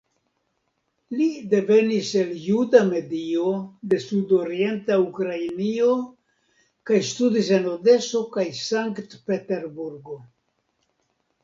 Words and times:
Li 1.17 1.25
devenis 1.51 2.09
el 2.21 2.31
juda 2.45 2.81
medio 2.87 3.45
de 3.93 3.99
Sudorienta 4.07 4.99
Ukrainio 5.05 5.91
kaj 6.91 7.03
studis 7.13 7.55
en 7.61 7.71
Odeso 7.77 8.25
kaj 8.39 8.49
Sankt-Peterburgo. 8.65 10.21